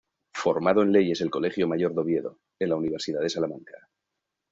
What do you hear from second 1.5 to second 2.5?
Mayor de Oviedo,